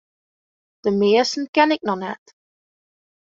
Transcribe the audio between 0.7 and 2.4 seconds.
De measten ken ik noch net.